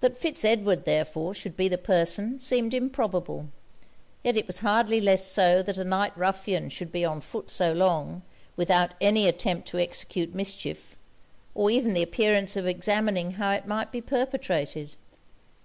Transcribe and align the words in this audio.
That 0.00 0.16
Fitz 0.16 0.44
Edward, 0.44 0.86
therefore, 0.86 1.34
should 1.34 1.56
be 1.56 1.68
the 1.68 1.78
person, 1.78 2.40
seemed 2.40 2.74
improbable; 2.74 3.46
yet 4.24 4.36
it 4.36 4.48
was 4.48 4.58
hardly 4.58 5.00
less 5.00 5.24
so 5.24 5.62
that 5.62 5.78
a 5.78 5.84
night 5.84 6.12
ruffian 6.18 6.68
should 6.68 6.90
be 6.90 7.04
on 7.04 7.20
foot 7.20 7.48
so 7.48 7.72
long, 7.72 8.22
without 8.56 8.94
any 9.00 9.28
attempt 9.28 9.68
to 9.68 9.78
execute 9.78 10.34
mischief, 10.34 10.96
or 11.54 11.70
even 11.70 11.94
the 11.94 12.02
appearance 12.02 12.56
of 12.56 12.66
examining 12.66 13.34
how 13.34 13.52
it 13.52 13.68
might 13.68 13.92
be 13.92 14.00
perpetrated. 14.00 14.96